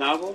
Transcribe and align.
نه 0.00 0.16
بابا. 0.16 0.34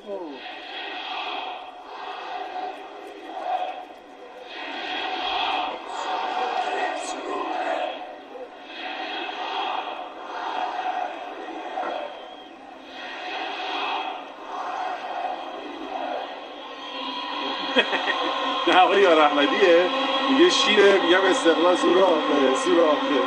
نه 18.68 18.80
آقای 18.82 19.02
یار 19.02 19.20
احمدیه. 19.20 19.90
میگه 20.30 20.50
شیره 20.50 21.02
میگم 21.02 21.22
استقلال 21.32 21.76
سوراخه 21.76 22.56
سوراخه 22.66 23.22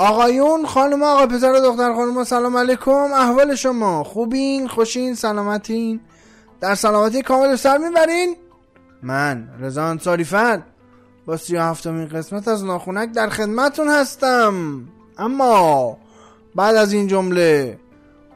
آقایون 0.00 0.66
خانم 0.66 1.02
آقا 1.02 1.26
پسر 1.26 1.52
و 1.52 1.60
دختر 1.60 1.94
خانم 1.94 2.24
سلام 2.24 2.56
علیکم. 2.56 2.90
احوال 2.90 3.54
شما 3.54 4.04
خوبین؟ 4.04 4.68
خوشین؟ 4.68 5.14
سلامتین؟ 5.14 6.00
در 6.60 6.74
سلامتی 6.74 7.22
کامل 7.22 7.56
سر 7.56 7.78
می‌برین؟ 7.78 8.36
من 9.02 9.48
رضا 9.60 9.84
انصاری 9.84 10.24
فر 10.24 10.60
با 11.26 11.36
سی 11.36 11.56
و 11.56 11.60
هفتمین 11.60 12.08
قسمت 12.08 12.48
از 12.48 12.64
ناخونک 12.64 13.12
در 13.12 13.28
خدمتون 13.28 13.88
هستم. 13.88 14.84
اما 15.18 15.96
بعد 16.54 16.76
از 16.76 16.92
این 16.92 17.06
جمله 17.06 17.78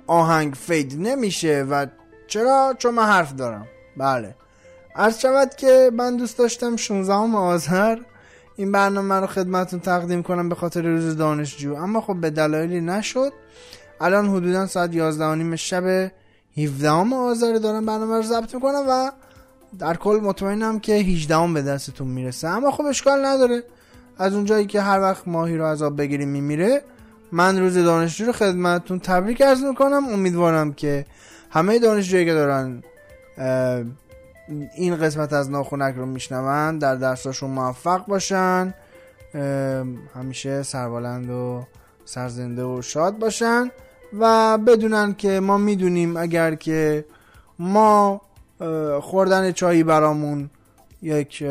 آهنگ 0.06 0.54
فید 0.54 0.96
نمیشه 0.98 1.66
و 1.71 1.87
چرا؟ 2.26 2.74
چون 2.78 2.95
من 2.95 3.06
حرف 3.06 3.34
دارم. 3.34 3.66
بله. 3.96 4.34
عرض 4.96 5.18
شود 5.18 5.54
که 5.54 5.90
من 5.95 6.16
دوست 6.16 6.38
داشتم 6.38 6.76
16 6.76 7.15
آذر 7.37 7.99
این 8.57 8.73
برنامه 8.73 9.15
رو 9.15 9.27
خدمتون 9.27 9.80
تقدیم 9.80 10.23
کنم 10.23 10.49
به 10.49 10.55
خاطر 10.55 10.83
روز 10.83 11.16
دانشجو. 11.16 11.74
اما 11.74 12.01
خب 12.01 12.15
به 12.15 12.30
دلایلی 12.30 12.80
نشد. 12.80 13.33
الان 14.01 14.29
حدودا 14.29 14.66
ساعت 14.66 14.95
11 14.95 15.35
نیم 15.35 15.57
شب 15.57 16.11
17 16.57 16.88
آذر 17.15 17.55
دارم 17.55 17.87
برنامه 17.87 18.16
رو 18.16 18.23
ضبط 18.23 18.55
می‌کنم 18.55 18.85
و 18.88 19.11
در 19.79 19.96
کل 19.96 20.21
مطمئنم 20.23 20.80
که 20.80 20.93
18 20.93 21.52
به 21.52 21.63
دستتون 21.63 22.09
می‌رسه. 22.09 22.49
اما 22.49 22.71
خب 22.71 22.85
اشکال 22.85 23.24
نداره. 23.24 23.63
از 24.19 24.35
اونجایی 24.35 24.66
که 24.66 24.80
هر 24.80 25.01
وقت 25.01 25.29
ماهی 25.29 25.57
رو 25.57 25.65
از 25.65 25.83
آب 25.83 25.96
بگیریم 25.96 26.29
میمیره 26.29 26.83
من 27.33 27.59
روز 27.59 27.74
دانشجو 27.74 28.24
رو 28.24 28.33
خدمتتون 28.33 28.99
تبریک 28.99 29.43
عرض 29.43 29.63
می‌کنم. 29.63 30.09
امیدوارم 30.09 30.73
که 30.73 31.07
همه 31.51 31.79
دانشجویی 31.79 32.24
که 32.24 32.33
دارن 32.33 32.83
این 34.74 34.96
قسمت 34.96 35.32
از 35.32 35.50
ناخونک 35.50 35.95
رو 35.95 36.06
میشنون 36.06 36.78
در 36.78 36.95
درساشون 36.95 37.50
موفق 37.50 38.06
باشن. 38.06 38.74
همیشه 40.14 40.62
سربلند 40.62 41.30
و 41.30 41.66
سرزنده 42.04 42.65
و 42.65 42.82
شاد 42.82 43.18
باشن 43.18 43.70
و 44.18 44.59
بدونن 44.59 45.15
که 45.15 45.40
ما 45.40 45.59
می‌دونیم 45.59 46.16
اگر 46.16 46.54
که 46.54 47.04
ما 47.59 48.20
خوردن 49.00 49.52
چایی 49.52 49.84
برامون 49.84 50.50
یک 51.02 51.45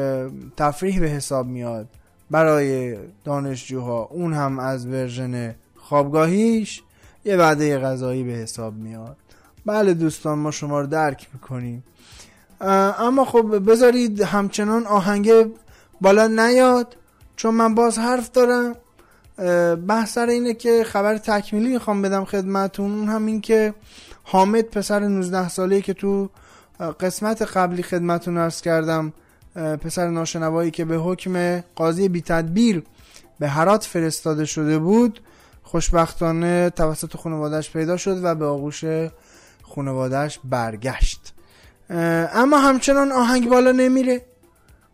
تفریح 0.58 1.00
به 1.00 1.08
حساب 1.08 1.48
میاد 1.48 1.88
برای 2.32 2.98
دانشجوها 3.24 4.10
اون 4.12 4.34
هم 4.34 4.60
از 4.60 4.88
ورژن 4.88 5.56
خوابگاهیش 5.76 6.82
یه 7.26 7.38
وعده 7.38 7.80
غذایی 7.80 8.24
به 8.24 8.32
حساب 8.32 8.74
میاد. 8.74 9.18
بله 9.66 9.94
دوستان 9.94 10.40
ما 10.40 10.52
شما 10.52 10.82
رو 10.82 10.88
درک 10.88 11.28
می‌کنیم. 11.34 11.84
اما 12.64 13.26
خب 13.26 13.72
بذارید 13.72 14.22
همچنان 14.22 14.86
آهنگ 14.86 15.32
بالا 16.02 16.28
نیاد 16.28 16.96
چون 17.36 17.54
من 17.54 17.76
باز 17.76 17.98
حرف 17.98 18.32
دارم. 18.32 18.76
بحث 19.88 20.14
سر 20.14 20.28
اینه 20.28 20.54
که 20.54 20.84
خبر 20.84 21.18
تکمیلی 21.18 21.74
می‌خوام 21.74 22.02
بدم 22.02 22.26
خدمتون. 22.26 22.92
اون 22.92 23.10
هم 23.10 23.26
این 23.26 23.42
که 23.42 23.74
حامد 24.24 24.64
پسر 24.64 25.00
19 25.00 25.50
ساله 25.50 25.82
که 25.82 25.94
تو 25.94 26.30
قسمت 27.00 27.42
قبلی 27.42 27.84
خدمتون 27.84 28.38
ارز 28.38 28.62
کردم 28.62 29.14
پسر 29.56 30.08
ناشنوایی 30.08 30.72
که 30.72 30.86
به 30.86 30.96
حکم 30.96 31.64
قاضی 31.76 32.10
بی 32.10 32.22
تدبیر 32.22 32.84
به 33.40 33.48
هرات 33.48 33.84
فرستاده 33.84 34.46
شده 34.46 34.80
بود 34.80 35.22
خوشبختانه 35.64 36.70
توسط 36.70 37.18
خانوادش 37.18 37.72
پیدا 37.72 37.98
شد 37.98 38.24
و 38.24 38.36
به 38.36 38.46
آغوش 38.46 38.84
خانوادش 39.76 40.40
برگشت. 40.44 41.34
اما 41.90 42.58
همچنان 42.58 43.12
آهنگ 43.12 43.50
بالا 43.50 43.72
نمیره 43.72 44.22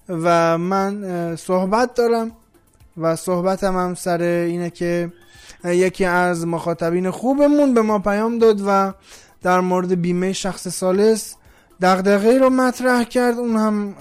و 0.09 0.57
من 0.57 1.35
صحبت 1.35 1.93
دارم 1.93 2.31
و 2.97 3.15
صحبتم 3.15 3.77
هم 3.77 3.95
سر 3.95 4.21
اینه 4.21 4.69
که 4.69 5.11
یکی 5.65 6.05
از 6.05 6.47
مخاطبین 6.47 7.11
خوبمون 7.11 7.73
به 7.73 7.81
ما 7.81 7.99
پیام 7.99 8.39
داد 8.39 8.61
و 8.67 8.93
در 9.41 9.59
مورد 9.59 10.01
بیمه 10.01 10.33
شخص 10.33 10.67
سالس 10.67 11.35
دغدغه 11.81 12.37
رو 12.37 12.49
مطرح 12.49 13.03
کرد. 13.03 13.37
اون 13.37 13.55
هم 13.55 13.95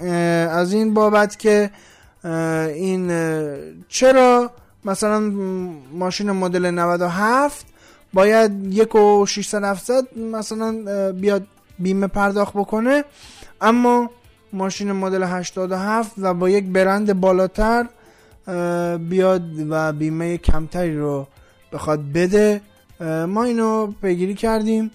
از 0.49 0.73
این 0.73 0.93
بابت 0.93 1.39
که 1.39 1.71
این 2.73 3.11
چرا 3.87 4.51
مثلا 4.85 5.19
ماشین 5.93 6.31
مدل 6.31 6.71
97 6.71 7.65
باید 8.13 8.73
یک 8.73 8.95
و 8.95 9.25
600 9.25 10.17
مثلا 10.17 10.71
بیاد 11.11 11.47
بیمه 11.79 12.07
پرداخت 12.07 12.53
بکنه. 12.53 13.03
اما 13.61 14.09
ماشین 14.53 14.91
مدل 14.91 15.23
87 15.23 16.11
و 16.17 16.33
با 16.33 16.49
یک 16.49 16.65
برند 16.65 17.19
بالاتر 17.19 17.85
بیاد 18.97 19.43
و 19.69 19.93
بیمه 19.93 20.37
کمتری 20.37 20.97
رو 20.97 21.27
بخواد 21.73 21.99
بده. 22.11 22.61
ما 23.27 23.43
اینو 23.43 23.93
پیگیری 24.01 24.33
کردیم 24.33 24.91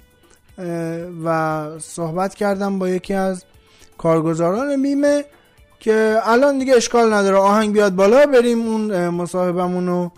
و 1.25 1.67
صحبت 1.79 2.35
کردم 2.35 2.79
با 2.79 2.89
یکی 2.89 3.15
از 3.15 3.45
کارگزاران 3.99 4.83
بیمه 4.83 5.25
که 5.81 6.19
الان 6.25 6.59
دیگه 6.59 6.75
اشکال 6.75 7.13
نداره 7.13 7.37
آهنگ 7.37 7.73
بیاد 7.73 7.95
بالا 7.95 8.27
بریم 8.27 8.67
اون 8.67 9.09
مصاحبمون 9.09 9.87
رو 9.87 10.13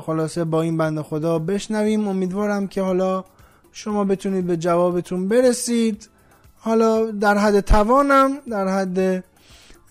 خلاصه 0.00 0.44
با 0.44 0.62
این 0.62 0.76
بند 0.76 1.00
خدا 1.00 1.38
بشنویم. 1.38 2.08
امیدوارم 2.08 2.66
که 2.66 2.82
حالا 2.82 3.24
شما 3.72 4.04
بتونید 4.04 4.46
به 4.46 4.56
جوابتون 4.56 5.28
برسید. 5.28 6.08
حالا 6.58 7.10
در 7.10 7.38
حد 7.38 7.60
توانم 7.60 8.38
در 8.50 8.68
حد 8.68 9.24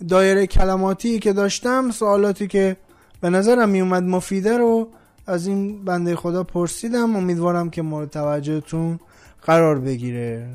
دایره 0.09 0.47
کلماتی 0.47 1.19
که 1.19 1.33
داشتم 1.33 1.91
سوالاتی 1.91 2.47
که 2.47 2.77
به 3.21 3.29
نظرم 3.29 3.69
میومد 3.69 4.03
مفیده 4.03 4.57
رو 4.57 4.87
از 5.27 5.47
این 5.47 5.85
بنده 5.85 6.15
خدا 6.15 6.43
پرسیدم. 6.43 7.15
امیدوارم 7.15 7.69
که 7.69 7.81
مورد 7.81 8.09
توجهتون 8.09 8.99
قرار 9.41 9.79
بگیره. 9.79 10.49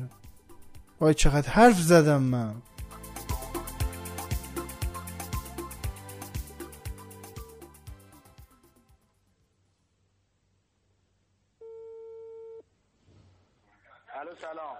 وای 1.01 1.13
چقدر 1.13 1.49
حرف 1.49 1.81
زدم 1.81 2.21
من. 2.21 2.53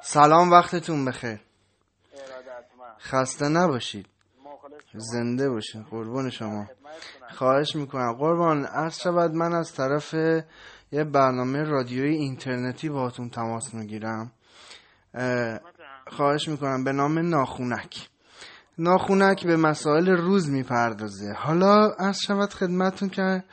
سلام 0.07 0.51
وقتتون 0.51 1.05
بخیر. 1.05 1.39
خسته 2.99 3.47
نباشید. 3.47 4.05
زنده 4.93 5.49
باشید 5.49 5.85
قربان 5.89 6.29
شما. 6.29 6.67
خواهش 7.35 7.75
می‌کنم. 7.75 8.13
قربان 8.13 8.65
عرض 8.65 8.99
شود 8.99 9.33
من 9.33 9.53
از 9.53 9.73
طرف 9.73 10.13
یه 10.91 11.03
برنامه 11.03 11.63
رادیویی 11.63 12.15
اینترنتی 12.17 12.89
باهاتون 12.89 13.29
تماس 13.29 13.73
می‌گیرم. 13.73 14.31
خواهش 16.07 16.47
می‌کنم 16.47 16.83
به 16.83 16.91
نام 16.91 17.19
ناخونک. 17.19 18.09
ناخونک 18.77 19.47
به 19.47 19.57
مسائل 19.57 20.09
روز 20.09 20.49
می‌پردازه. 20.49 21.33
حالا 21.33 21.89
عرض 21.99 22.17
شود 22.19 22.53
خدمتون 22.53 23.09
که 23.09 23.43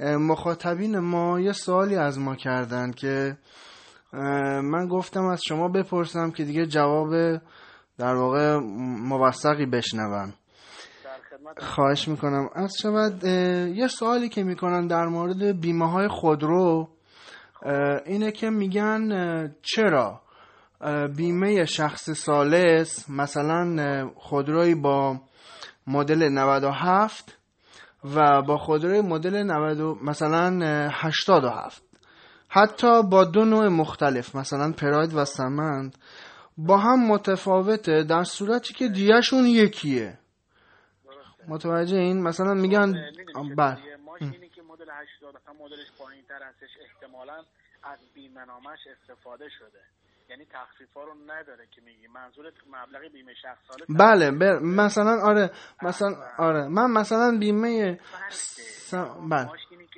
مخاطبین 0.00 0.98
ما 0.98 1.40
یه 1.40 1.52
سوالی 1.52 1.96
از 1.96 2.18
ما 2.18 2.36
کردن 2.36 2.90
که 2.90 3.36
من 4.62 4.88
گفتم 4.90 5.24
از 5.24 5.40
شما 5.48 5.68
بپرسم 5.68 6.30
که 6.30 6.44
دیگه 6.44 6.66
جواب 6.66 7.10
در 7.98 8.14
واقع 8.14 8.56
موثقی 9.08 9.66
بشنوم. 9.66 10.32
خواهش 11.58 12.08
می‌کنم. 12.08 12.48
از 12.54 12.72
شود 12.82 13.24
یه 13.74 13.88
سوالی 13.88 14.28
که 14.28 14.42
می‌کنن 14.42 14.86
در 14.86 15.06
مورد 15.06 15.60
بیمه 15.60 15.90
های 15.90 16.08
خودرو 16.08 16.88
اینه 18.06 18.32
که 18.32 18.50
میگن 18.50 19.54
چرا؟ 19.62 20.20
بیمه 21.16 21.64
شخص 21.64 22.10
سالس 22.10 23.10
مثلا 23.10 24.10
خودروی 24.16 24.74
با 24.74 25.20
مدل 25.86 26.28
97 26.28 27.38
و 28.14 28.42
با 28.42 28.56
خودروی 28.56 29.00
مدل 29.00 29.42
90 29.42 29.98
مثلا 30.02 30.60
87 30.92 31.89
حتی 32.52 33.02
با 33.02 33.24
دو 33.24 33.44
نوع 33.44 33.68
مختلف 33.68 34.36
مثلا 34.36 34.72
پراید 34.72 35.14
و 35.14 35.24
سمند 35.24 35.98
با 36.58 36.76
هم 36.76 37.06
متفاوته 37.06 38.02
در 38.02 38.24
صورتی 38.24 38.74
که 38.74 38.88
دیهشون 38.88 39.46
یکیه. 39.46 40.18
متوجه 41.48 41.96
این؟ 41.96 42.22
مثلا 42.22 42.54
میگن 42.54 42.88
می‌دونی 42.88 43.54
بله. 43.54 43.74
چطوریه؟ 43.76 43.96
ماشینی 43.96 44.48
که 44.48 44.62
مدل 44.62 44.90
80 44.90 45.34
مثلا 45.36 45.64
مدلش 45.64 45.92
پایین 45.98 46.24
تر 46.28 46.42
هستش 46.42 46.70
احتمالا 46.84 47.38
از 47.82 47.98
بیمه 48.14 48.44
نامش 48.44 48.78
استفاده 48.86 49.48
شده. 49.58 49.80
یعنی 50.30 50.44
تخفیف 50.44 50.94
ها 50.94 51.04
رو 51.04 51.14
نداره 51.26 51.66
که 51.70 51.80
میگی. 51.80 52.06
منظورت 52.06 52.54
مبلغ 52.66 53.12
بیمه 53.12 53.34
شخص 53.42 53.58
ساله 53.68 53.84
بله 53.88 54.30
بر 54.30 54.58
مثلا 54.58 55.20
آره 55.22 55.50
مثلا 55.82 56.16
آره. 56.38 56.68
من 56.68 56.90
مثلا 56.90 57.38
بیمه 57.40 58.00
س... 58.30 58.94
بله. 58.94 59.48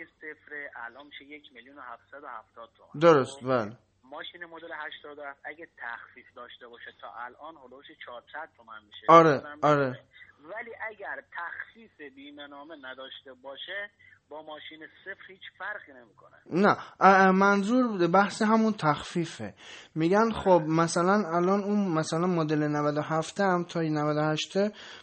که 0.03 0.09
صفره 0.21 0.71
الان 0.77 1.07
میشه 1.07 1.25
یک 1.25 1.53
میلیون 1.53 1.79
و 1.79 1.81
هفتصد 1.81 2.25
و 2.25 2.27
هفتاد 2.27 2.71
تومن 2.77 3.01
درست؟ 3.01 3.45
بله 3.45 3.77
ماشین 4.05 4.45
مدل 4.45 4.73
87 4.73 5.41
اگه 5.45 5.69
تخفیف 5.79 6.27
داشته 6.35 6.69
باشه 6.69 6.93
تا 7.01 7.09
الان 7.15 7.57
هلوش 7.57 7.87
400 8.05 8.49
تومن 8.57 8.85
میشه 8.85 9.07
آره، 9.09 9.43
آره. 9.63 10.01
ولی 10.41 10.71
اگر 10.89 11.25
تخفیف 11.33 12.01
بیمه 12.01 12.47
نامه 12.47 12.77
نداشته 12.83 13.33
باشه 13.33 13.91
با 14.33 14.43
ماشین 14.43 14.79
صفر 15.05 15.33
هیچ 15.33 15.41
فرقی 15.59 15.93
نمی‌کنه. 16.01 16.37
نه 16.67 17.31
منظور 17.31 18.07
بحث 18.07 18.43
همون 18.43 18.73
تخفیفه. 18.73 19.55
میگن 19.95 20.31
خب 20.31 20.63
مثلا 20.69 21.13
الان 21.13 21.65
اون 21.65 21.89
مثلا 21.89 22.27
مدل 22.27 22.69
97 22.69 23.41
هم 23.41 23.65
تا 23.65 23.81
98 23.81 24.59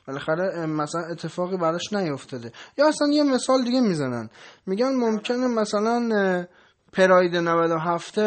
بالاخره 0.08 0.66
مثلا 0.66 1.02
اتفاقی 1.12 1.58
براش 1.58 1.94
نیفتاده. 1.94 2.52
یا 2.78 2.88
اصلا 2.88 3.08
یه 3.08 3.24
مثال 3.24 3.64
دیگه 3.64 3.82
می‌زنن. 3.82 4.30
میگن 4.66 4.96
ممکنه 4.96 5.48
مثلا 5.48 6.48
پراید 6.94 7.36
97 7.36 8.20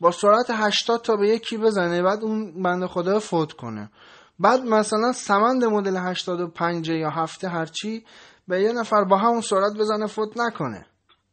با 0.00 0.10
سرعت 0.10 0.46
80 0.50 1.02
تا 1.02 1.16
به 1.16 1.28
یکی 1.28 1.56
بزنه 1.58 2.02
بعد 2.02 2.22
اون 2.22 2.62
بنده 2.62 2.86
خدا 2.86 3.18
فوت 3.18 3.52
کنه. 3.52 3.90
بعد 4.38 4.60
مثلا 4.60 5.12
سمند 5.12 5.64
مدل 5.64 5.96
85 5.96 6.88
یا 6.88 7.10
هفته 7.10 7.48
هرچی 7.48 8.04
به 8.48 8.60
یه 8.60 8.72
نفر 8.72 9.04
با 9.04 9.18
همون 9.18 9.40
سرعت 9.40 9.72
بزنه 9.78 10.06
فوت 10.06 10.36
نکنه. 10.36 10.86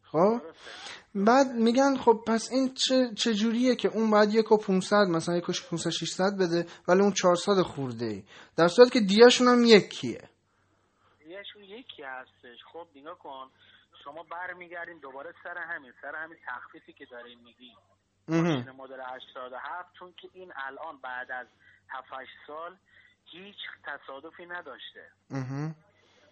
خب؟ 0.04 0.42
بعد 1.16 1.48
میگن 1.48 1.98
خب 1.98 2.24
پس 2.28 2.50
این 2.52 2.74
چه 2.74 3.14
چجوریه 3.16 3.76
که 3.76 3.88
اون 3.88 4.12
بعد 4.12 4.34
یک 4.34 4.52
و 4.52 4.58
500 4.58 4.96
مثلا 4.96 5.38
یک 5.38 5.50
و 5.50 5.54
500 5.70 5.90
600 5.90 6.38
بده 6.40 6.66
ولی 6.88 7.02
اون 7.02 7.14
400 7.14 7.62
خورده 7.62 8.06
ای. 8.06 8.24
در 8.58 8.68
صورتی 8.68 8.92
که 8.92 9.00
دیاشون 9.00 9.48
هم 9.48 9.64
یکیه. 9.64 10.30
یهشون 11.28 11.64
یکی 11.64 12.04
هستش. 12.04 12.58
خب 12.74 12.88
نگاه 12.96 13.18
کن. 13.18 13.48
شما 14.04 14.24
برمیگردین 14.32 15.00
دوباره 15.00 15.34
سر 15.44 15.58
همین 15.58 15.94
سر 16.02 16.16
همین 16.16 16.38
تخفیفی 16.48 16.94
که 16.94 17.06
دارین 17.06 17.40
میگی 17.40 17.72
مهم. 18.28 18.44
ماشین 18.44 18.72
مدل 18.72 19.02
87 19.02 19.90
چون 20.00 20.14
که 20.22 20.30
این 20.34 20.54
الان 20.56 20.98
بعد 21.04 21.32
از 21.32 21.48
7 21.90 22.06
سال 22.48 22.78
هیچ 23.26 23.58
تصادفی 23.84 24.46
نداشته. 24.46 25.12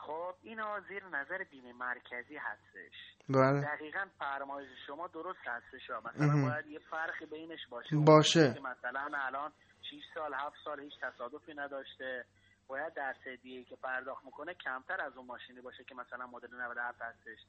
خب 0.07 0.33
اینا 0.43 0.79
زیر 0.79 1.05
نظر 1.05 1.43
بیمه 1.43 1.73
مرکزی 1.73 2.37
هستش. 2.37 2.95
بله. 3.29 3.61
دقیقا 3.61 4.05
فرمایش 4.19 4.69
شما 4.87 5.07
درست 5.07 5.39
هستش. 5.45 5.89
مثلا 5.89 6.27
مهم. 6.27 6.49
باید 6.49 6.67
یه 6.67 6.79
فرقی 6.79 7.25
بینش 7.25 7.67
باشه. 7.69 7.95
باشه. 7.95 8.53
که 8.53 8.59
مثلا 8.59 9.09
الان 9.13 9.51
6 9.81 9.95
سال 10.13 10.33
7 10.33 10.55
سال 10.65 10.79
هیچ 10.79 10.93
تصادفی 11.01 11.53
نداشته. 11.53 12.25
باید 12.67 12.93
درصدی 12.93 13.63
که 13.63 13.75
پرداخت 13.75 14.25
می‌کنه 14.25 14.53
کمتر 14.53 15.01
از 15.01 15.17
اون 15.17 15.25
ماشینی 15.25 15.61
باشه 15.61 15.83
که 15.83 15.95
مثلا 15.95 16.27
مدل 16.27 16.55
97 16.55 17.01
هستش. 17.01 17.39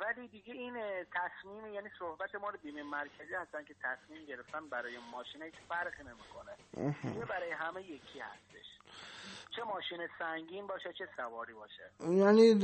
ولی 0.00 0.28
دیگه 0.28 0.52
این 0.54 0.74
تصمیم 1.12 1.66
یعنی 1.74 1.88
صحبت 1.98 2.34
ما 2.34 2.50
رو 2.50 2.58
بیمه 2.62 2.82
مرکزی 2.82 3.34
هستن 3.34 3.64
که 3.64 3.74
تصمیم 3.82 4.26
گرفتن 4.26 4.68
برای 4.68 4.98
ماشین 5.12 5.42
هیچ 5.42 5.54
فرقی 5.68 6.02
نمی‌کنه. 6.02 6.52
برای 7.26 7.50
همه 7.50 7.82
یکی 7.82 8.20
هستش. 8.20 8.77
چه 9.58 9.64
ماشین 9.64 9.98
سنگین 10.18 10.66
باشه 10.66 10.92
چه 10.98 11.04
سواری 11.16 11.52
باشه. 11.52 12.14
یعنی 12.14 12.54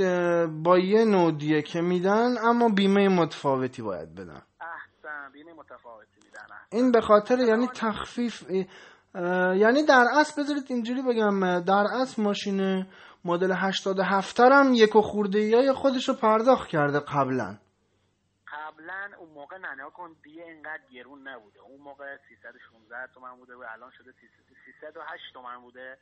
با 0.62 0.78
یه 0.78 1.04
نوع 1.04 1.32
دیه 1.32 1.62
که 1.62 1.80
میدن 1.80 2.38
اما 2.38 2.68
بیمه 2.68 3.08
متفاوتی 3.08 3.82
باید 3.82 4.14
بدن. 4.14 4.42
احسن 4.60 5.32
بیمه 5.32 5.52
متفاوتی 5.52 6.20
میدن 6.24 6.40
احسن. 6.40 6.66
این 6.72 6.92
به 6.92 7.00
خاطر 7.00 7.38
یعنی 7.38 7.66
تخفیف 7.66 8.50
یعنی 9.54 9.86
در 9.88 10.04
اصل 10.12 10.42
بذارید 10.42 10.64
اینجوری 10.68 11.02
بگم 11.02 11.60
در 11.60 11.86
اصل 12.00 12.22
ماشین 12.22 12.86
مدل 13.24 13.52
87 13.52 14.40
هم 14.40 14.74
یک 14.74 14.96
و 14.96 15.00
خورده 15.00 15.56
های 15.56 15.72
خودش 15.72 16.08
رو 16.08 16.14
پرداخت 16.14 16.68
کرده 16.68 17.00
قبلا. 17.00 17.56
قبلا 18.74 19.10
اون 19.18 19.30
موقع 19.30 19.58
نه 19.58 19.90
کن 19.90 20.16
دیگه 20.22 20.42
اینقدر 20.42 20.82
گرون 20.92 21.28
نبوده. 21.28 21.60
اون 21.60 21.80
موقع 21.80 22.16
316 22.28 23.12
تومن 23.14 23.36
بوده 23.36 23.54
و 23.54 23.64
الان 23.72 23.90
شده 23.98 24.12
308 24.80 25.22
تومن 25.34 25.60
بوده. 25.60 25.98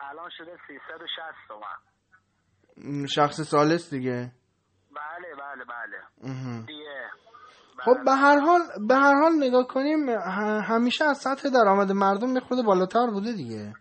الان 0.00 0.30
شده 0.38 0.58
360 0.66 1.34
تومن. 1.48 3.06
شخص 3.06 3.40
سالس 3.40 3.94
دیگه. 3.94 4.32
بله 4.90 5.34
بله 5.38 5.64
بله. 5.64 6.00
دیگه. 6.66 7.10
خب 7.78 7.96
به 8.04 8.12
هر 8.12 8.38
حال 8.38 8.60
به 8.88 8.94
هر 8.94 9.14
حال 9.14 9.32
نگاه 9.40 9.66
کنیم 9.66 10.08
همیشه 10.68 11.04
از 11.04 11.18
سطح 11.18 11.48
درآمد 11.48 11.92
مردم 11.92 12.34
یه 12.34 12.62
بالاتر 12.66 13.06
بوده 13.06 13.32
دیگه. 13.32 13.72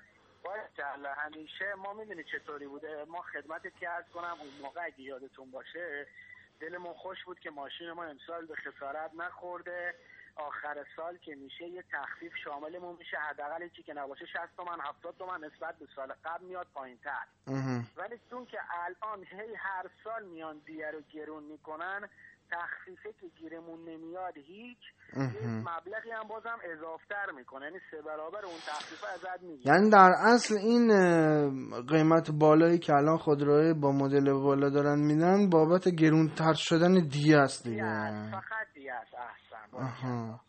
همیشه. 1.25 1.65
ما 1.77 1.93
می‌دونی 1.93 2.23
چطوری 2.23 2.67
بوده؟ 2.67 3.05
ما 3.07 3.21
خدمت 3.21 3.61
که 3.79 3.87
کنم؟ 4.13 4.37
اون 4.39 4.49
موقع 4.61 4.81
اگه 4.85 5.01
یادتون 5.01 5.51
باشه 5.51 6.07
دلمون 6.63 6.93
خوش 6.93 7.23
بود 7.25 7.39
که 7.39 7.49
ماشین 7.49 7.91
ما 7.91 8.03
امسال 8.03 8.45
به 8.45 8.55
خسارت 8.55 9.11
نخورده. 9.15 9.95
آخر 10.35 10.85
سال 10.95 11.17
که 11.17 11.35
میشه 11.35 11.63
یه 11.63 11.83
تخفیف 11.91 12.33
شاملمون 12.43 12.95
میشه. 12.95 13.17
حداقل 13.17 13.69
چی 13.69 13.83
که 13.83 13.93
نباشه 13.93 14.25
60 14.25 14.39
تومن 14.57 14.79
70 14.81 15.17
تومن 15.17 15.43
نسبت 15.43 15.77
به 15.79 15.87
سال 15.95 16.13
قبل 16.25 16.45
میاد 16.45 16.67
پایین 16.73 16.97
تر 16.97 17.25
مهم. 17.47 17.87
ولی 17.97 18.19
چون 18.29 18.45
که 18.45 18.59
الان 18.71 19.23
هی 19.23 19.55
هر 19.55 19.89
سال 20.03 20.25
میان 20.25 20.61
دیه 20.65 20.91
رو 20.91 21.01
گرون 21.01 21.43
می‌کنن 21.43 22.09
تخفیفه 22.53 23.09
که 23.21 23.27
گیرمون 23.39 23.79
نمیاد 23.89 24.37
هیچ 24.37 24.77
مهم. 25.17 25.59
مبلغی 25.59 26.11
هم 26.11 26.27
بازم 26.27 26.57
اضافتر 26.73 27.31
می‌کنه. 27.37 27.65
یعنی 27.65 27.79
سه 27.91 28.01
برابر 28.01 28.45
اون 28.45 28.55
تخفیفه 28.67 29.07
ازت 29.13 29.43
می‌گیره 29.43 29.75
یعنی 29.75 29.89
در 29.89 30.11
اصل 30.33 30.55
این 30.57 30.87
قیمت 31.89 32.31
بالایی 32.31 32.79
که 32.79 32.93
الان 32.93 33.17
خودروی 33.17 33.73
با 33.73 33.91
مدل 33.91 34.33
بالا 34.33 34.69
دارن 34.69 34.99
میدن 34.99 35.49
بابت 35.49 35.89
گرونتر 35.89 36.53
شدن 36.53 37.07
دیه 37.07 37.37
است 37.37 37.67
دیگه. 37.67 37.83
فقط 38.31 38.67
دیگه 38.73 38.93
است. 38.93 39.13
احسن. 39.79 40.39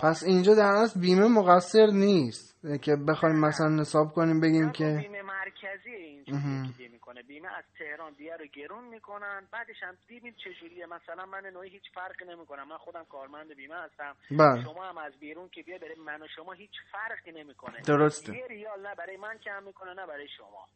پس 0.00 0.22
اینجا 0.26 0.54
در 0.54 0.72
اصل 0.82 1.00
بیمه 1.00 1.28
مقصر 1.28 1.86
نیست. 1.86 2.48
که 2.82 2.96
بخوایم 3.08 3.36
مثلا 3.40 3.80
حساب 3.80 4.12
کنیم 4.12 4.40
بگیم 4.40 4.64
نه، 4.64 4.72
که 4.72 4.84
بیمه 4.84 5.22
مرکزی 5.22 6.24
مهم. 6.28 6.74
می‌کنه. 7.08 7.22
بیمه 7.22 7.48
از 7.56 7.64
تهران 7.78 8.12
دیگه 8.12 8.36
رو 8.36 8.46
گرون 8.46 8.84
می‌کنن. 8.84 9.48
بعدش 9.50 9.82
هم 9.82 9.98
دیدیم 10.08 10.34
چجوریه. 10.34 10.86
مثلا 10.86 11.26
من 11.26 11.46
نوعی 11.46 11.70
هیچ 11.70 11.90
فرقی 11.94 12.24
نمی‌کنم. 12.24 12.68
من 12.68 12.76
خودم 12.76 13.04
کارمند 13.04 13.54
بیمه 13.54 13.74
هستم. 13.74 14.16
بله. 14.30 14.62
شما 14.62 14.88
هم 14.88 14.98
از 14.98 15.12
بیرون 15.20 15.48
که 15.48 15.62
بیا 15.62 15.78
برای 15.78 15.94
من 15.94 16.22
و 16.22 16.28
شما 16.36 16.52
هیچ 16.52 16.74
فرقی 16.92 17.32
نمی‌کنه. 17.32 17.80
درسته. 17.80 18.36
یه 18.36 18.46
ریال 18.46 18.86
نه 18.86 18.94
برای 18.94 19.16
من 19.16 19.38
کم 19.38 19.62
می‌کنه 19.62 19.94
نه 19.94 20.06
برای 20.06 20.28
شما. 20.28 20.68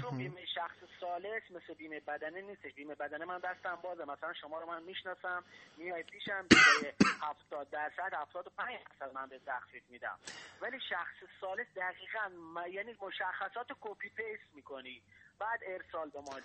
چون 0.00 0.18
بیمه 0.18 0.46
شخص 0.54 0.76
ثالث 1.00 1.42
مثل 1.50 1.74
بیمه 1.74 2.00
بدنه 2.00 2.40
نیستش. 2.40 2.74
بیمه 2.74 2.94
بدنه 2.94 3.24
من 3.24 3.38
دستم 3.38 3.78
بازه. 3.82 4.04
مثلا 4.04 4.32
شما 4.32 4.60
رو 4.60 4.66
من 4.66 4.82
می‌شناسم 4.82 5.44
میای 5.76 6.02
پیشم 6.02 6.46
بیمه 6.50 6.94
70 7.22 7.70
درصد 7.70 8.14
75 8.14 8.78
درصد 9.00 9.14
من 9.14 9.26
به 9.26 9.40
تخفیف 9.46 9.82
میدم. 9.90 10.18
ولی 10.60 10.80
شخص 10.88 11.16
ثالث 11.40 11.66
دقیقا 11.76 12.30
یعنی 12.68 12.96
مشخصات 13.00 13.66
copy 13.80 14.08
paste 14.08 14.54
می‌کنی. 14.54 15.02
بعد 15.42 15.60
ارسال 15.66 16.08
به 16.10 16.20
مالی. 16.30 16.44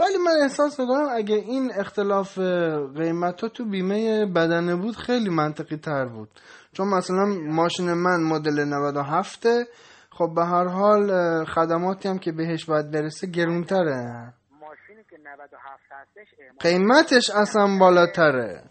ولی 0.00 0.18
من 0.18 0.42
احساس 0.42 0.80
می‌کنم 0.80 1.08
اگه 1.12 1.34
این 1.34 1.72
اختلاف 1.78 2.38
قیمت 2.96 3.40
ها 3.40 3.48
تو 3.48 3.64
بیمه 3.64 4.26
بدنه 4.26 4.76
بود 4.76 4.96
خیلی 4.96 5.30
منطقی 5.30 5.76
تر 5.76 6.04
بود. 6.04 6.28
چون 6.72 6.88
مثلا 6.88 7.24
ماشین 7.26 7.92
من 7.92 8.22
مدل 8.22 8.64
97 8.64 9.46
خب 10.10 10.32
به 10.34 10.44
هر 10.44 10.66
حال 10.66 11.44
خدماتی 11.44 12.08
هم 12.08 12.18
که 12.18 12.32
بهش 12.32 12.64
باید 12.64 12.90
برسه 12.90 13.26
گرونتره. 13.26 14.32
ماشینی 14.60 15.04
که 15.10 15.16
97 15.18 15.82
هستش 15.90 16.28
قیمتش 16.60 17.30
اصلا 17.30 17.78
بالاتره. 17.80 18.62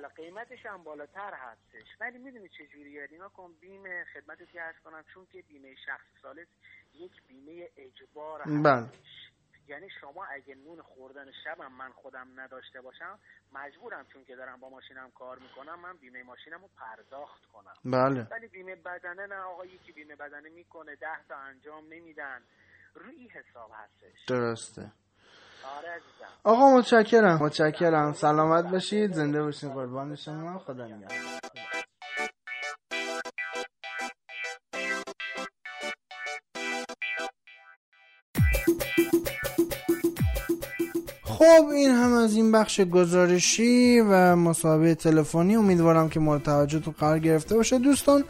الان 0.00 0.12
قیمتش 0.14 0.66
هم 0.66 0.84
بالاتر 0.84 1.34
هستش. 1.34 1.86
ولی 2.00 2.18
می‌دونی 2.18 2.48
چه 2.48 2.66
جوریه؟ 2.66 3.08
نگاه 3.12 3.32
کن 3.32 3.52
بیمه 3.60 4.04
خدمتی 4.14 4.46
که 4.46 4.60
عرض 4.60 4.76
کنم 4.84 5.04
چون 5.14 5.26
که 5.26 5.42
بیمه 5.42 5.74
شخص 5.86 6.06
سالس 6.22 6.48
یک 6.94 7.12
بیمه 7.28 7.68
اجبار 7.76 8.42
بله. 8.42 8.70
هستش 8.70 9.30
یعنی 9.68 9.88
شما 10.00 10.24
اگه 10.24 10.54
نون 10.54 10.82
خوردن 10.82 11.26
شبم 11.44 11.72
من 11.72 11.92
خودم 11.92 12.40
نداشته 12.40 12.80
باشم 12.80 13.18
مجبورم 13.52 14.06
چون 14.12 14.24
که 14.24 14.36
دارم 14.36 14.60
با 14.60 14.68
ماشینم 14.68 15.10
کار 15.10 15.38
می‌کنم 15.38 15.80
من 15.80 15.96
بیمه 15.96 16.22
ماشینم 16.22 16.60
رو 16.60 16.68
پرداخت 16.76 17.46
کنم. 17.46 17.74
بله. 17.84 18.26
ولی 18.30 18.48
بیمه 18.48 18.76
بدنه 18.76 19.26
نه 19.26 19.36
آقا 19.36 19.64
یکی 19.64 19.92
بیمه 19.92 20.16
بدنه 20.16 20.48
می‌کنه 20.48 20.96
ده 20.96 21.24
تا 21.28 21.36
انجام 21.36 21.84
نمیدن. 21.92 22.42
روی 22.94 23.28
حساب 23.28 23.70
هستش. 23.74 24.24
درسته. 24.28 24.92
آره 25.64 26.00
آقا 26.44 26.76
متشکرم. 26.76 27.38
متشکرم. 27.42 28.12
سلامت 28.12 28.64
باشید. 28.64 29.12
زنده 29.12 29.42
باشین. 29.42 29.70
قربان 29.70 30.16
شما. 30.16 30.58
خدا 30.58 30.84
نگهدار. 30.86 31.08
خب 41.24 41.66
این 41.72 41.90
هم 41.90 42.12
از 42.12 42.36
این 42.36 42.52
بخش 42.52 42.80
گزارشی 42.80 44.00
و 44.00 44.36
مسابقه 44.36 44.94
تلفنی. 44.94 45.56
امیدوارم 45.56 46.08
که 46.08 46.20
مورد 46.20 46.42
توجهتون 46.42 46.94
قرار 46.98 47.18
گرفته 47.18 47.56
باشه. 47.56 47.78
دوستان 47.78 48.24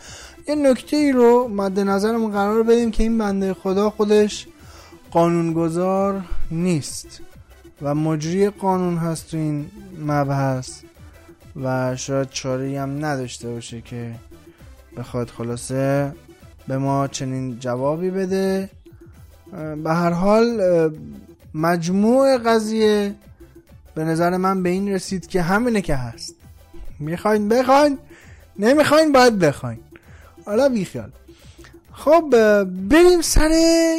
یه 0.49 0.55
نکته 0.55 0.97
ای 0.97 1.13
رو 1.13 1.49
مد 1.49 1.81
نظرمون 1.81 2.33
قرار 2.33 2.63
بدیم 2.63 2.91
که 2.91 3.03
این 3.03 3.19
بنده 3.19 3.55
خدا 3.55 3.91
خودش 3.91 4.47
قانونگذار 5.11 6.23
نیست 6.50 7.21
و 7.83 7.95
مجری 7.95 8.50
قانون 8.50 8.97
هست 8.97 9.31
تو 9.31 9.37
این 9.37 9.71
مبحث 10.07 10.81
و 11.62 11.97
شاید 11.97 12.31
چاره 12.31 12.81
هم 12.81 13.05
نداشته 13.05 13.49
باشه 13.49 13.81
که 13.81 14.14
بخواد 14.97 15.31
خلاصه 15.31 16.12
به 16.69 16.79
ما 16.79 17.09
چنین 17.09 17.59
جوابی 17.59 18.11
بده. 18.11 18.71
به 19.85 19.90
هر 19.90 20.11
حال 20.11 20.61
مجموع 21.55 22.38
قضیه 22.38 23.14
به 23.95 24.05
نظر 24.05 24.37
من 24.37 24.62
به 24.62 24.69
این 24.69 24.88
رسید 24.88 25.26
که 25.26 25.43
همینه 25.43 25.81
که 25.81 25.95
هست. 25.95 26.35
می‌خواین 26.99 27.49
بخواین؟ 27.49 27.99
نمی‌خواین 28.59 29.12
باید 29.12 29.38
بخواین. 29.38 29.79
حالا 30.47 30.69
بیخیال. 30.69 31.11
خب 32.04 32.25
بریم 32.88 33.21
سر 33.21 33.50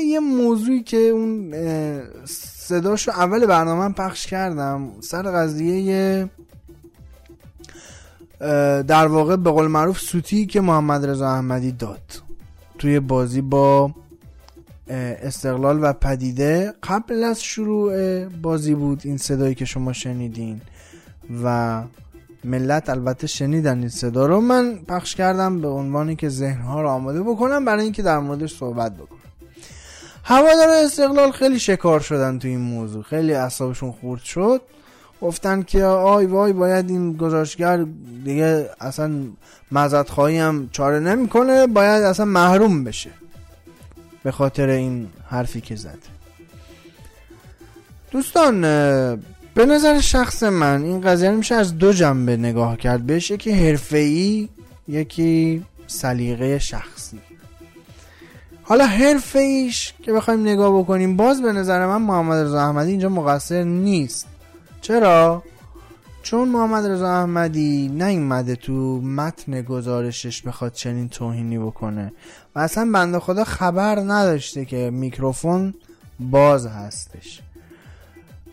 یه 0.06 0.20
موضوعی 0.20 0.84
که 0.84 0.98
اون 0.98 1.54
صداشو 2.26 3.12
اول 3.12 3.46
برنامه 3.46 3.94
پخش 3.94 4.28
کردم. 4.28 4.92
سر 5.02 5.22
قضیه 5.22 6.30
در 8.88 9.08
واقع 9.08 9.36
به 9.36 9.52
قول 9.52 9.68
معروف 9.68 10.00
سوتی 10.00 10.46
که 10.46 10.62
محمد 10.62 11.06
رضا 11.06 11.30
احمدی 11.30 11.72
داد 11.72 12.22
توی 12.80 13.00
بازی 13.00 13.42
با 13.42 13.92
استقلال 14.88 15.84
و 15.84 15.94
پدیده 15.94 16.74
قبل 16.84 17.24
از 17.24 17.44
شروع 17.44 18.26
بازی 18.26 18.76
بود 18.76 19.02
این 19.04 19.18
صدایی 19.18 19.56
که 19.56 19.66
شما 19.66 19.94
شنیدین 19.94 20.62
و 21.44 21.82
ملت 22.44 22.90
البته 22.90 23.28
شنیدن 23.28 23.80
این 23.80 23.90
صدا 23.90 24.26
رو. 24.26 24.42
من 24.42 24.80
پخش 24.88 25.16
کردم 25.16 25.62
به 25.62 25.68
عنوانی 25.68 26.16
که 26.16 26.30
ذهنها 26.30 26.82
رو 26.82 26.90
آماده 26.90 27.22
بکنم 27.22 27.66
برای 27.66 27.84
اینکه 27.84 28.02
در 28.02 28.20
موردش 28.20 28.58
صحبت 28.58 28.96
بکنم. 28.96 29.20
هوادار 30.24 30.70
استقلال 30.70 31.32
خیلی 31.32 31.60
شکار 31.60 32.00
شدن 32.00 32.40
تو 32.40 32.48
این 32.48 32.60
موضوع. 32.60 33.04
خیلی 33.04 33.34
اعصابشون 33.34 33.92
خورد 33.92 34.22
شد. 34.22 34.62
گفتن 35.22 35.62
که 35.62 35.84
آی 35.84 36.26
وای 36.26 36.54
باید 36.54 36.90
این 36.90 37.18
گزارشگر 37.18 37.86
دیگه 38.26 38.70
اصلا 38.82 39.12
مزد 39.72 40.08
خواهی 40.08 40.38
هم 40.38 40.70
چاره 40.72 41.00
نمی‌کنه 41.00 41.68
باید 41.68 42.04
اصلا 42.04 42.26
محروم 42.26 42.84
بشه. 42.84 43.10
به 44.24 44.32
خاطر 44.32 44.68
این 44.68 45.08
حرفی 45.30 45.62
که 45.62 45.76
زد. 45.76 46.00
دوستان 48.12 48.66
به 49.54 49.66
نظر 49.66 50.00
شخص 50.00 50.44
من 50.44 50.84
این 50.84 51.02
قضیه 51.02 51.32
میشه 51.32 51.56
از 51.56 51.78
دو 51.78 51.94
جنبه 51.94 52.38
نگاه 52.38 52.78
کرد. 52.78 53.06
بهش 53.06 53.32
یکی 53.32 53.52
حرفه‌ای 53.52 54.50
یکی 54.88 55.64
سلیقه 55.88 56.60
شخصی. 56.60 57.20
حالا 58.64 58.86
حرفه 58.86 59.40
ایش 59.40 59.94
که 60.04 60.14
بخوایم 60.14 60.42
نگاه 60.42 60.80
بکنیم 60.80 61.18
باز 61.18 61.42
به 61.42 61.52
نظر 61.52 61.86
من 61.86 62.02
محمد 62.02 62.46
رضا 62.46 62.62
احمدی 62.62 62.92
اینجا 62.92 63.10
مقصر 63.10 63.64
نیست. 63.64 64.28
چرا؟ 64.82 65.44
چون 66.24 66.50
محمد 66.50 66.86
رضا 66.86 67.08
احمدی 67.08 67.88
نیومده 67.88 68.56
تو 68.56 69.02
متن 69.02 69.62
گزارشش 69.62 70.42
بخواد 70.42 70.74
چنین 70.74 71.10
توهینی 71.10 71.60
بکنه 71.60 72.14
و 72.56 72.60
اصلا 72.60 72.92
بنده 72.94 73.20
خدا 73.20 73.44
خبر 73.44 74.00
نداشته 74.00 74.66
که 74.66 74.90
میکروفون 74.94 75.74
باز 76.20 76.68
هستش. 76.68 77.42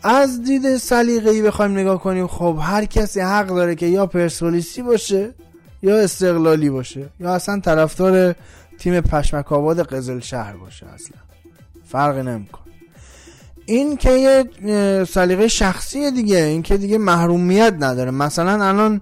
از 0.03 0.43
دید 0.43 0.77
سلیقه‌ای 0.77 1.43
بخوایم 1.43 1.73
نگاه 1.73 2.03
کنیم 2.03 2.27
خب 2.27 2.59
هر 2.63 2.85
کسی 2.85 3.21
حق 3.21 3.47
داره 3.47 3.75
که 3.75 3.87
یا 3.87 4.07
پرسپولیسی 4.07 4.83
باشه 4.83 5.35
یا 5.83 5.97
استقلالی 5.97 6.71
باشه 6.71 7.09
یا 7.21 7.35
اصلا 7.35 7.61
طرفدار 7.61 8.35
تیم 8.79 9.01
پشمک 9.01 9.53
آباد 9.53 9.83
قزل 9.83 10.21
شهر 10.21 10.57
باشه 10.57 10.87
اصلا 10.87 11.19
فرقی 11.89 12.23
نمی‌کنه. 12.23 12.63
این 13.67 13.97
که 13.97 14.11
یه 14.11 15.05
سلیقه 15.05 15.49
شخصی 15.49 16.11
دیگه 16.11 16.37
این 16.37 16.63
که 16.63 16.77
دیگه 16.77 16.99
محرومیت 16.99 17.75
نداره. 17.81 18.11
مثلا 18.11 18.65
الان 18.65 19.01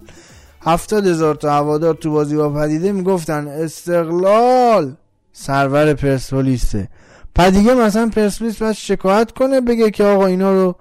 هفتاد 0.61 1.07
هزار 1.07 1.35
تا 1.35 1.51
هوادار 1.51 1.93
تو 1.93 2.11
بازی 2.11 2.35
با 2.35 2.49
پدیده 2.49 2.91
می‌گفتن 2.91 3.47
استقلال 3.47 4.95
سرور 5.33 5.93
پرسپولیسه. 5.93 6.89
پدیده 7.37 7.73
مثلا 7.73 8.09
پرسپولیس 8.09 8.57
باید 8.57 8.75
شکایت 8.75 9.31
کنه 9.31 9.61
بگه 9.61 9.91
که 9.91 10.03
آقا 10.03 10.25
اینا 10.25 10.53
رو 10.53 10.75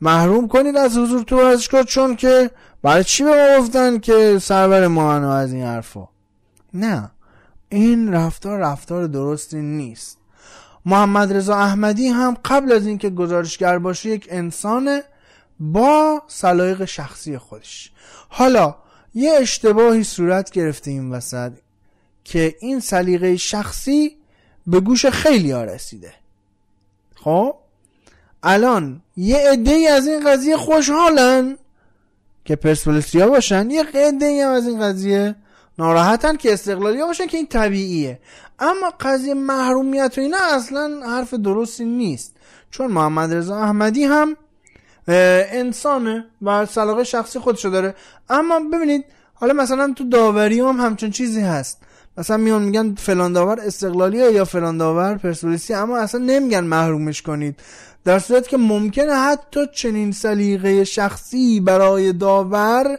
محروم 0.00 0.48
کنید 0.48 0.76
از 0.76 0.98
حضور 0.98 1.22
تو 1.22 1.36
ورزشگاه 1.36 1.84
چون 1.84 2.16
که 2.16 2.50
برای 2.82 3.04
چی 3.04 3.24
به 3.24 3.30
ما 3.30 3.62
گفتن 3.62 3.98
که 3.98 4.38
سرور 4.42 4.86
ما 4.86 5.34
از 5.34 5.52
این 5.52 5.64
حرفا؟ 5.64 6.08
نه 6.74 7.10
این 7.68 8.12
رفتار 8.12 8.58
رفتار 8.58 9.06
درستی 9.06 9.58
نیست. 9.58 10.18
محمد 10.84 11.32
رضا 11.32 11.56
احمدی 11.56 12.08
هم 12.08 12.36
قبل 12.44 12.72
از 12.72 12.86
اینکه 12.86 13.10
گزارشگر 13.10 13.78
باشه 13.78 14.08
یک 14.08 14.28
انسان 14.30 15.00
با 15.60 16.22
سلایق 16.26 16.84
شخصی 16.84 17.38
خودش. 17.38 17.92
حالا 18.28 18.74
یه 19.14 19.32
اشتباهی 19.40 20.04
صورت 20.04 20.50
گرفته 20.50 20.90
این 20.90 21.10
وسط 21.10 21.52
که 22.24 22.54
این 22.60 22.80
سلیقه 22.80 23.36
شخصی 23.36 24.16
به 24.66 24.80
گوش 24.80 25.06
خیلی 25.06 25.50
ها 25.50 25.64
رسیده. 25.64 26.12
خب؟ 27.14 27.54
الان 28.42 29.02
یه 29.16 29.36
عده 29.36 29.90
از 29.90 30.06
این 30.06 30.30
قضیه 30.30 30.56
خوشحالن 30.56 31.58
که 32.44 32.56
پرسپولیسیا 32.56 33.28
باشن 33.28 33.70
یه 33.70 33.84
عده 33.94 34.44
هم 34.44 34.50
از 34.50 34.68
این 34.68 34.80
قضیه 34.80 35.34
ناراحتن 35.78 36.36
که 36.36 36.52
استقلالی 36.52 36.98
باشن 36.98 37.26
که 37.26 37.36
این 37.36 37.46
طبیعیه. 37.46 38.18
اما 38.58 38.92
قضیه 39.00 39.34
محرومیت 39.34 40.18
و 40.18 40.20
اینا 40.20 40.38
اصلا 40.52 41.00
حرف 41.06 41.34
درستی 41.34 41.84
نیست. 41.84 42.36
چون 42.70 42.86
محمد 42.90 43.34
رضا 43.34 43.56
احمدی 43.56 44.04
هم 44.04 44.36
انسانه 45.08 46.24
و 46.42 46.66
سلاقه 46.66 47.04
شخصی 47.04 47.38
خودشو 47.38 47.68
داره. 47.68 47.94
اما 48.28 48.60
ببینید 48.72 49.04
حالا 49.34 49.52
مثلا 49.52 49.92
تو 49.96 50.08
داوری 50.08 50.60
هم 50.60 50.80
همچون 50.80 51.10
چیزی 51.10 51.40
هست. 51.40 51.82
مثلا 52.18 52.36
میان 52.36 52.62
میگن 52.62 52.94
فلان 52.94 53.32
داور 53.32 53.60
استقلالی 53.60 54.18
یا 54.18 54.44
فلان 54.44 54.78
داور 54.78 55.16
پرسپولیسی 55.16 55.74
اما 55.74 55.98
اصلا 55.98 56.20
نمیگن 56.20 56.64
محرومش 56.64 57.22
کنید. 57.22 57.60
در 58.04 58.18
صورت 58.18 58.48
که 58.48 58.56
ممکنه 58.56 59.12
حتی 59.12 59.60
چنین 59.74 60.12
سلیقه 60.12 60.84
شخصی 60.84 61.60
برای 61.60 62.12
داور 62.12 62.98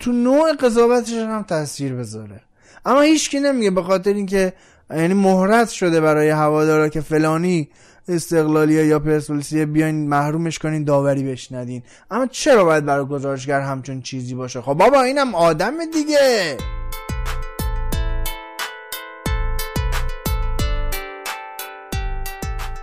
تو 0.00 0.12
نوع 0.12 0.52
قضاوتش 0.52 1.12
هم 1.12 1.42
تاثیر 1.42 1.94
بذاره. 1.94 2.40
اما 2.86 3.00
هیچکی 3.00 3.40
نمیگه 3.40 3.70
به 3.70 3.82
خاطر 3.82 4.12
اینکه 4.12 4.52
یعنی 4.90 5.14
مهرت 5.14 5.68
شده 5.68 6.00
برای 6.00 6.28
هوادارا 6.28 6.88
که 6.88 7.00
فلانی 7.00 7.68
استقلالی 8.08 8.86
یا 8.86 8.98
پرسپولیسی 8.98 9.64
بیاین 9.64 10.08
محرومش 10.08 10.58
کنین 10.58 10.84
داوری 10.84 11.22
بشندین 11.22 11.82
اما 12.10 12.26
چرا 12.26 12.64
باید 12.64 12.84
برای 12.84 13.04
گزارشگر 13.04 13.60
همچون 13.60 14.02
چیزی 14.02 14.34
باشه؟ 14.34 14.60
خب 14.60 14.74
بابا 14.74 15.02
اینم 15.02 15.34
آدم 15.34 15.74
دیگه. 15.92 16.56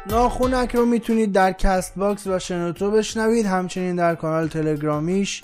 ناخونک 0.08 0.75
رو 0.75 0.86
می‌تونید 0.86 1.32
در 1.32 1.51
کست 1.51 1.94
باکس 1.96 2.27
و 2.27 2.39
شنوتو 2.39 2.91
بشنوید. 2.91 3.46
همچنین 3.46 3.96
در 3.96 4.15
کانال 4.15 4.48
تلگرامیش 4.48 5.41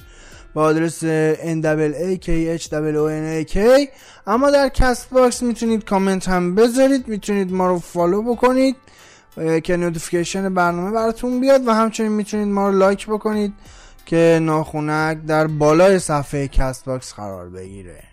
با 0.53 0.63
آدرس 0.63 1.03
NAAKHONAK 1.35 3.57
اما 4.27 4.51
در 4.51 4.69
کست 4.69 5.09
باکس 5.09 5.43
می‌تونید 5.43 5.85
کامنت 5.85 6.29
هم 6.29 6.55
بذارید. 6.55 7.07
می‌تونید 7.07 7.51
ما 7.51 7.67
رو 7.67 7.79
follow 7.79 8.21
بکنید. 8.21 8.75
که 9.63 9.77
notification 9.77 10.53
برنامه 10.53 10.91
براتون 10.91 11.41
بیاد 11.41 11.67
و 11.67 11.73
همچنین 11.73 12.11
می‌تونید 12.11 12.47
ما 12.47 12.69
رو 12.69 12.77
like 12.77 13.07
بکنید 13.07 13.53
که 14.05 14.39
ناخونک 14.41 15.17
در 15.27 15.47
بالای 15.47 15.99
صفحه 15.99 16.47
کست 16.47 16.85
باکس 16.85 17.13
قرار 17.13 17.49
بگیره. 17.49 18.03